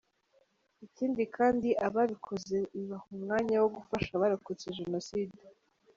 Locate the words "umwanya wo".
3.15-3.69